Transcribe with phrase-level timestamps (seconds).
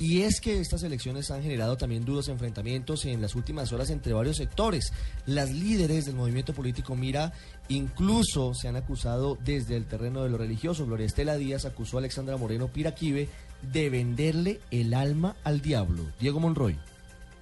[0.00, 4.14] Y es que estas elecciones han generado también duros enfrentamientos en las últimas horas entre
[4.14, 4.94] varios sectores.
[5.26, 7.34] Las líderes del movimiento político Mira
[7.68, 10.86] incluso se han acusado desde el terreno de lo religioso.
[10.86, 13.28] Gloria Estela Díaz acusó a Alexandra Moreno Piraquive
[13.72, 16.06] de venderle el alma al diablo.
[16.18, 16.78] Diego Monroy.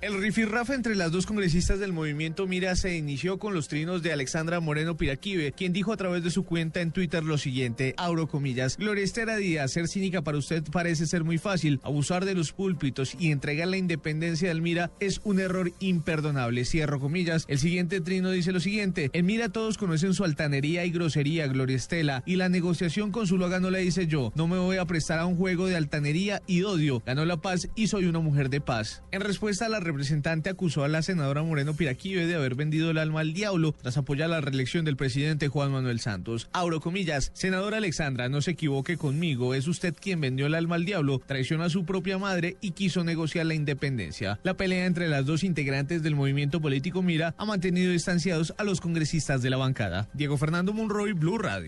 [0.01, 4.12] El rifirrafe entre las dos congresistas del movimiento Mira se inició con los trinos de
[4.12, 8.29] Alexandra Moreno Piraquive, quien dijo a través de su cuenta en Twitter lo siguiente, abro
[8.29, 12.53] comillas, Gloria Estera Díaz, ser cínica para usted parece ser muy fácil, abusar de los
[12.53, 17.45] púlpitos y entregar la independencia del Mira es un error imperdonable, cierro comillas.
[17.48, 21.75] El siguiente trino dice lo siguiente, en Mira todos conocen su altanería y grosería, Gloria
[21.75, 25.19] Estela, y la negociación con Zuluaga ganó la hice yo, no me voy a prestar
[25.19, 28.61] a un juego de altanería y odio, ganó la paz y soy una mujer de
[28.61, 29.03] paz.
[29.11, 32.98] En respuesta a la representante acusó a la senadora Moreno Piraquive de haber vendido el
[32.98, 36.48] alma al diablo tras apoyar la reelección del presidente Juan Manuel Santos.
[36.53, 40.84] Abro comillas, senadora Alexandra, no se equivoque conmigo, es usted quien vendió el alma al
[40.84, 44.39] diablo, traicionó a su propia madre y quiso negociar la independencia.
[44.42, 48.80] La pelea entre las dos integrantes del movimiento político Mira ha mantenido distanciados a los
[48.80, 50.08] congresistas de la bancada.
[50.12, 51.67] Diego Fernando Monroy, Blue Radio.